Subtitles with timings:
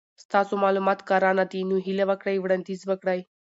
[0.23, 3.19] ستاسو مالومات کره ندي نو هیله وکړئ وړاندیز وکړئ